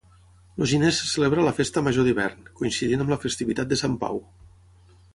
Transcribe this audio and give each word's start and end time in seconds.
El 0.59 0.63
gener 0.71 0.89
se 0.99 1.09
celebra 1.11 1.43
la 1.49 1.53
festa 1.59 1.85
major 1.89 2.09
d'hivern, 2.09 2.49
coincidint 2.63 3.07
amb 3.07 3.15
la 3.17 3.23
festivitat 3.29 3.73
de 3.75 3.83
Sant 3.85 4.03
Pau. 4.07 4.23